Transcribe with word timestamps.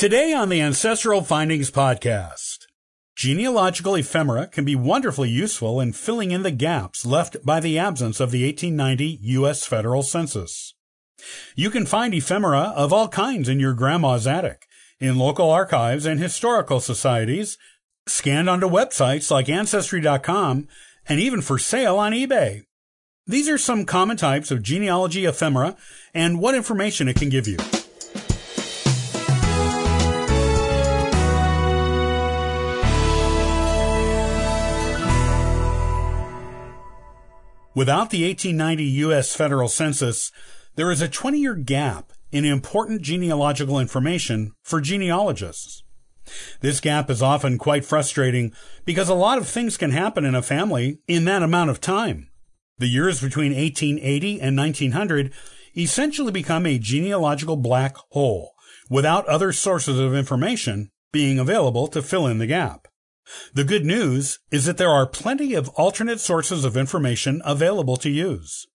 Today 0.00 0.32
on 0.32 0.48
the 0.48 0.62
Ancestral 0.62 1.20
Findings 1.20 1.70
Podcast, 1.70 2.60
genealogical 3.16 3.96
ephemera 3.96 4.46
can 4.46 4.64
be 4.64 4.74
wonderfully 4.74 5.28
useful 5.28 5.78
in 5.78 5.92
filling 5.92 6.30
in 6.30 6.42
the 6.42 6.50
gaps 6.50 7.04
left 7.04 7.36
by 7.44 7.60
the 7.60 7.78
absence 7.78 8.18
of 8.18 8.30
the 8.30 8.42
1890 8.46 9.18
U.S. 9.34 9.66
federal 9.66 10.02
census. 10.02 10.72
You 11.54 11.68
can 11.68 11.84
find 11.84 12.14
ephemera 12.14 12.72
of 12.74 12.94
all 12.94 13.08
kinds 13.08 13.46
in 13.46 13.60
your 13.60 13.74
grandma's 13.74 14.26
attic, 14.26 14.66
in 15.00 15.18
local 15.18 15.50
archives 15.50 16.06
and 16.06 16.18
historical 16.18 16.80
societies, 16.80 17.58
scanned 18.06 18.48
onto 18.48 18.70
websites 18.70 19.30
like 19.30 19.50
Ancestry.com, 19.50 20.66
and 21.10 21.20
even 21.20 21.42
for 21.42 21.58
sale 21.58 21.98
on 21.98 22.12
eBay. 22.12 22.62
These 23.26 23.50
are 23.50 23.58
some 23.58 23.84
common 23.84 24.16
types 24.16 24.50
of 24.50 24.62
genealogy 24.62 25.26
ephemera 25.26 25.76
and 26.14 26.40
what 26.40 26.54
information 26.54 27.06
it 27.06 27.16
can 27.16 27.28
give 27.28 27.46
you. 27.46 27.58
Without 37.74 38.10
the 38.10 38.26
1890 38.26 38.84
U.S. 38.84 39.34
federal 39.34 39.68
census, 39.68 40.32
there 40.74 40.90
is 40.90 41.00
a 41.00 41.08
20 41.08 41.38
year 41.38 41.54
gap 41.54 42.12
in 42.32 42.44
important 42.44 43.02
genealogical 43.02 43.78
information 43.78 44.52
for 44.62 44.80
genealogists. 44.80 45.84
This 46.60 46.80
gap 46.80 47.10
is 47.10 47.22
often 47.22 47.58
quite 47.58 47.84
frustrating 47.84 48.52
because 48.84 49.08
a 49.08 49.14
lot 49.14 49.38
of 49.38 49.48
things 49.48 49.76
can 49.76 49.90
happen 49.92 50.24
in 50.24 50.34
a 50.34 50.42
family 50.42 50.98
in 51.06 51.24
that 51.24 51.42
amount 51.42 51.70
of 51.70 51.80
time. 51.80 52.28
The 52.78 52.88
years 52.88 53.20
between 53.20 53.52
1880 53.52 54.40
and 54.40 54.56
1900 54.56 55.32
essentially 55.76 56.32
become 56.32 56.66
a 56.66 56.78
genealogical 56.78 57.56
black 57.56 57.96
hole 58.10 58.52
without 58.88 59.26
other 59.26 59.52
sources 59.52 59.98
of 59.98 60.14
information 60.14 60.90
being 61.12 61.38
available 61.38 61.86
to 61.88 62.02
fill 62.02 62.26
in 62.26 62.38
the 62.38 62.46
gap. 62.46 62.88
The 63.52 63.64
good 63.64 63.84
news 63.84 64.38
is 64.50 64.64
that 64.66 64.76
there 64.76 64.90
are 64.90 65.06
plenty 65.06 65.54
of 65.54 65.68
alternate 65.70 66.20
sources 66.20 66.64
of 66.64 66.76
information 66.76 67.42
available 67.44 67.96
to 67.98 68.10
use. 68.10 68.66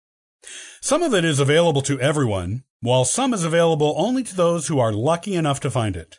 Some 0.81 1.03
of 1.03 1.15
it 1.15 1.25
is 1.25 1.41
available 1.41 1.83
to 1.83 2.01
everyone, 2.01 2.65
while 2.81 3.05
some 3.05 3.33
is 3.33 3.45
available 3.45 3.95
only 3.97 4.23
to 4.25 4.37
those 4.37 4.67
who 4.67 4.79
are 4.79 4.93
lucky 4.93 5.35
enough 5.35 5.61
to 5.61 5.71
find 5.71 5.97
it. 5.97 6.19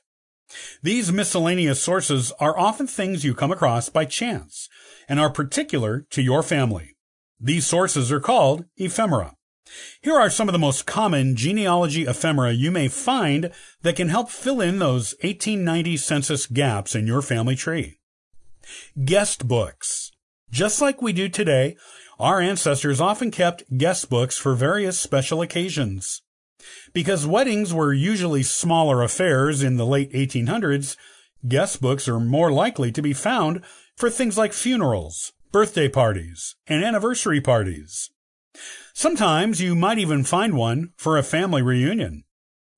These 0.82 1.12
miscellaneous 1.12 1.82
sources 1.82 2.32
are 2.40 2.58
often 2.58 2.88
things 2.88 3.23
you 3.23 3.36
come 3.36 3.52
across 3.52 3.90
by 3.90 4.06
chance 4.06 4.70
and 5.08 5.20
are 5.20 5.30
particular 5.30 6.06
to 6.12 6.22
your 6.22 6.42
family. 6.42 6.95
These 7.39 7.67
sources 7.67 8.12
are 8.12 8.20
called 8.20 8.66
ephemera. 8.78 9.36
Here 10.02 10.16
are 10.16 10.30
some 10.30 10.48
of 10.48 10.54
the 10.54 10.60
most 10.60 10.86
common 10.86 11.36
genealogy 11.36 12.06
ephemera 12.06 12.52
you 12.52 12.72
may 12.72 12.88
find 12.88 13.52
that 13.82 13.95
can 13.95 14.10
help 14.10 14.30
fill 14.30 14.62
in 14.62 14.80
those 14.80 15.14
1890 15.22 15.98
census 15.98 16.45
gaps 16.45 16.95
in 16.95 17.08
your 17.08 17.22
family 17.22 17.56
tree. 17.56 18.00
Guest 19.03 19.47
books. 19.47 20.11
Just 20.52 20.81
like 20.81 21.02
we 21.02 21.13
do 21.13 21.27
today, 21.27 21.75
our 22.19 22.39
ancestors 22.39 23.02
often 23.02 23.31
kept 23.31 23.77
guest 23.77 24.09
books 24.09 24.38
for 24.38 24.55
various 24.55 24.99
special 24.99 25.41
occasions. 25.41 26.21
Because 26.93 27.27
weddings 27.27 27.73
were 27.73 27.93
usually 27.93 28.43
smaller 28.43 29.02
affairs 29.03 29.61
in 29.61 29.77
the 29.77 29.86
late 29.86 30.11
1800s, 30.13 30.95
guest 31.47 31.81
books 31.81 32.08
are 32.08 32.19
more 32.19 32.52
likely 32.52 32.91
to 32.91 33.02
be 33.02 33.13
found 33.13 33.61
for 33.95 34.09
things 34.09 34.38
like 34.38 34.53
funerals, 34.53 35.33
birthday 35.52 35.89
parties, 35.89 36.55
and 36.67 36.83
anniversary 36.83 37.41
parties. 37.41 38.09
Sometimes 38.93 39.61
you 39.61 39.75
might 39.75 39.97
even 39.97 40.23
find 40.23 40.55
one 40.55 40.93
for 40.95 41.17
a 41.17 41.23
family 41.23 41.61
reunion. 41.61 42.23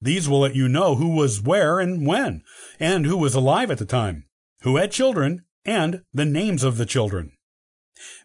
These 0.02 0.28
will 0.28 0.40
let 0.40 0.56
you 0.56 0.68
know 0.68 0.96
who 0.96 1.16
was 1.16 1.42
where 1.42 1.80
and 1.80 2.06
when, 2.06 2.44
and 2.80 3.06
who 3.06 3.18
was 3.18 3.36
alive 3.36 3.72
at 3.72 3.78
the 3.78 3.86
time, 3.86 4.26
who 4.62 4.78
had 4.78 4.92
children, 4.92 5.44
and 5.68 6.02
the 6.14 6.26
names 6.26 6.64
of 6.64 6.78
the 6.78 6.86
children. 6.86 7.34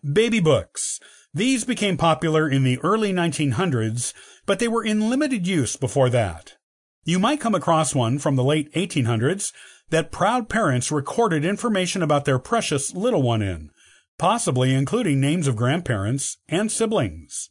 Baby 0.02 0.40
books. 0.40 1.00
These 1.34 1.64
became 1.64 1.96
popular 1.96 2.48
in 2.48 2.62
the 2.62 2.78
early 2.80 3.12
1900s, 3.12 4.14
but 4.46 4.58
they 4.58 4.68
were 4.68 4.84
in 4.84 5.10
limited 5.10 5.46
use 5.46 5.76
before 5.76 6.08
that. 6.10 6.54
You 7.04 7.18
might 7.18 7.40
come 7.40 7.54
across 7.54 7.94
one 7.94 8.18
from 8.18 8.36
the 8.36 8.44
late 8.44 8.72
1800s 8.74 9.52
that 9.90 10.12
proud 10.12 10.48
parents 10.48 10.92
recorded 10.92 11.44
information 11.44 12.02
about 12.02 12.24
their 12.24 12.38
precious 12.38 12.94
little 12.94 13.22
one 13.22 13.42
in, 13.42 13.70
possibly 14.18 14.72
including 14.72 15.20
names 15.20 15.46
of 15.46 15.56
grandparents 15.56 16.38
and 16.48 16.70
siblings. 16.70 17.50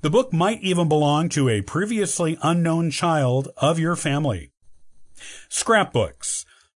The 0.00 0.10
book 0.10 0.32
might 0.32 0.60
even 0.60 0.88
belong 0.88 1.28
to 1.30 1.48
a 1.48 1.62
previously 1.62 2.36
unknown 2.42 2.90
child 2.90 3.48
of 3.56 3.78
your 3.78 3.96
family. 3.96 4.50
Scrapbooks. 5.48 6.33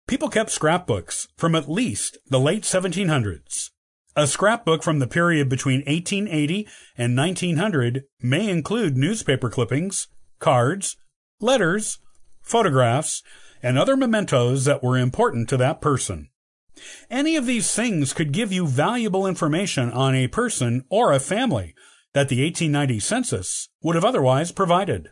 People 0.09 0.29
kept 0.29 0.49
scrapbooks 0.49 1.27
from 1.37 1.53
at 1.53 1.69
least 1.69 2.17
the 2.25 2.39
late 2.39 2.63
1700s. 2.63 3.69
A 4.15 4.25
scrapbook 4.25 4.81
from 4.81 4.97
the 4.97 5.05
period 5.05 5.49
between 5.49 5.81
1880 5.81 6.67
and 6.97 7.15
1900 7.15 8.05
may 8.19 8.49
include 8.49 8.97
newspaper 8.97 9.51
clippings, 9.51 10.07
cards, 10.39 10.97
letters, 11.39 11.99
photographs, 12.41 13.21
and 13.61 13.77
other 13.77 13.95
mementos 13.95 14.65
that 14.65 14.81
were 14.81 14.97
important 14.97 15.47
to 15.49 15.57
that 15.57 15.79
person. 15.79 16.29
Any 17.11 17.35
of 17.35 17.45
these 17.45 17.71
things 17.71 18.11
could 18.11 18.31
give 18.31 18.51
you 18.51 18.65
valuable 18.65 19.27
information 19.27 19.91
on 19.91 20.15
a 20.15 20.27
person 20.27 20.85
or 20.89 21.13
a 21.13 21.19
family 21.19 21.75
that 22.13 22.29
the 22.29 22.43
1890 22.43 22.99
census 22.99 23.69
would 23.83 23.93
have 23.93 24.05
otherwise 24.05 24.51
provided. 24.51 25.09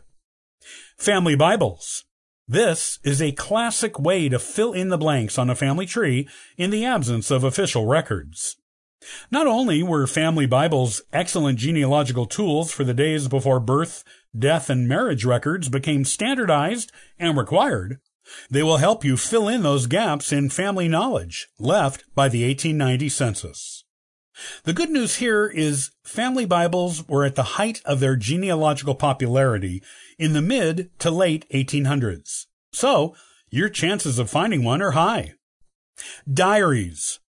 Family 0.96 1.36
Bibles. 1.36 2.04
This 2.50 2.98
is 3.04 3.20
a 3.20 3.32
classic 3.32 4.00
way 4.00 4.30
to 4.30 4.38
fill 4.38 4.72
in 4.72 4.88
the 4.88 4.96
blanks 4.96 5.36
on 5.36 5.50
a 5.50 5.54
family 5.54 5.84
tree 5.84 6.26
in 6.56 6.70
the 6.70 6.82
absence 6.82 7.30
of 7.30 7.44
official 7.44 7.84
records. 7.84 8.56
Not 9.30 9.46
only 9.46 9.82
were 9.82 10.06
family 10.06 10.46
Bibles 10.46 11.02
excellent 11.12 11.58
genealogical 11.58 12.24
tools 12.24 12.72
for 12.72 12.84
the 12.84 12.94
days 12.94 13.28
before 13.28 13.60
birth, 13.60 14.02
death, 14.36 14.70
and 14.70 14.88
marriage 14.88 15.26
records 15.26 15.68
became 15.68 16.06
standardized 16.06 16.90
and 17.18 17.36
required, 17.36 18.00
they 18.50 18.62
will 18.62 18.78
help 18.78 19.04
you 19.04 19.18
fill 19.18 19.46
in 19.46 19.62
those 19.62 19.86
gaps 19.86 20.32
in 20.32 20.48
family 20.48 20.88
knowledge 20.88 21.48
left 21.58 22.04
by 22.14 22.30
the 22.30 22.46
1890 22.46 23.10
census. 23.10 23.84
The 24.64 24.72
good 24.72 24.90
news 24.90 25.16
here 25.16 25.46
is 25.46 25.90
family 26.02 26.44
Bibles 26.44 27.06
were 27.08 27.24
at 27.24 27.34
the 27.34 27.42
height 27.42 27.80
of 27.84 28.00
their 28.00 28.16
genealogical 28.16 28.94
popularity 28.94 29.82
in 30.18 30.32
the 30.32 30.42
mid 30.42 30.90
to 31.00 31.10
late 31.10 31.46
1800s. 31.52 32.46
So, 32.72 33.14
your 33.50 33.68
chances 33.68 34.18
of 34.18 34.30
finding 34.30 34.62
one 34.62 34.82
are 34.82 34.92
high. 34.92 35.34
Diaries. 36.32 37.20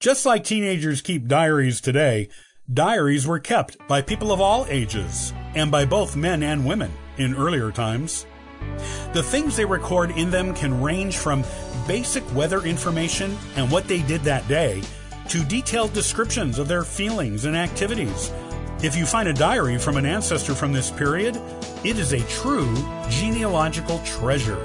Just 0.00 0.24
like 0.24 0.44
teenagers 0.44 1.02
keep 1.02 1.26
diaries 1.26 1.80
today, 1.80 2.28
diaries 2.72 3.26
were 3.26 3.40
kept 3.40 3.76
by 3.88 4.02
people 4.02 4.32
of 4.32 4.40
all 4.40 4.66
ages 4.68 5.32
and 5.54 5.70
by 5.70 5.84
both 5.84 6.16
men 6.16 6.42
and 6.42 6.66
women 6.66 6.92
in 7.18 7.34
earlier 7.34 7.70
times. 7.70 8.26
The 9.12 9.22
things 9.22 9.56
they 9.56 9.64
record 9.64 10.10
in 10.12 10.30
them 10.30 10.54
can 10.54 10.82
range 10.82 11.16
from 11.16 11.44
basic 11.86 12.24
weather 12.34 12.62
information 12.62 13.36
and 13.56 13.70
what 13.70 13.86
they 13.88 14.02
did 14.02 14.22
that 14.22 14.46
day 14.48 14.82
to 15.28 15.44
detailed 15.44 15.92
descriptions 15.92 16.58
of 16.58 16.68
their 16.68 16.84
feelings 16.84 17.44
and 17.44 17.56
activities. 17.56 18.30
If 18.82 18.96
you 18.96 19.06
find 19.06 19.28
a 19.28 19.32
diary 19.32 19.78
from 19.78 19.96
an 19.96 20.04
ancestor 20.04 20.54
from 20.54 20.72
this 20.72 20.90
period, 20.90 21.40
it 21.84 21.98
is 21.98 22.12
a 22.12 22.20
true 22.28 22.74
genealogical 23.08 23.98
treasure. 24.00 24.58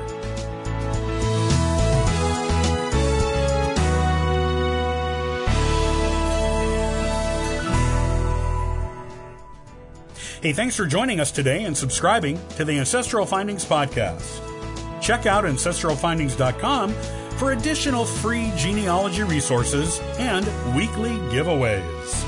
Hey, 10.41 10.53
thanks 10.53 10.77
for 10.77 10.85
joining 10.85 11.19
us 11.19 11.31
today 11.31 11.65
and 11.65 11.75
subscribing 11.75 12.39
to 12.55 12.63
the 12.63 12.79
Ancestral 12.79 13.25
Findings 13.25 13.65
Podcast. 13.65 14.39
Check 15.01 15.25
out 15.25 15.43
ancestralfindings.com 15.43 16.93
for 17.39 17.53
additional 17.53 18.03
free 18.03 18.51
genealogy 18.57 19.23
resources 19.23 20.01
and 20.19 20.45
weekly 20.75 21.11
giveaways. 21.31 22.23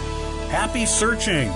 Happy 0.48 0.86
searching! 0.86 1.52